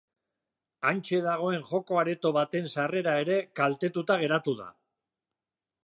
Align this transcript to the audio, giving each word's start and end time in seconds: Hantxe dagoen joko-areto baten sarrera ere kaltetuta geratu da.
Hantxe 0.91 1.19
dagoen 1.25 1.59
joko-areto 1.67 2.33
baten 2.39 2.71
sarrera 2.77 3.17
ere 3.27 3.39
kaltetuta 3.61 4.19
geratu 4.25 4.57
da. 4.65 4.71